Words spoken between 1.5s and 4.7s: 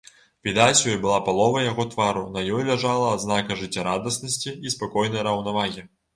яго твару, на ёй ляжала адзнака жыццярадаснасці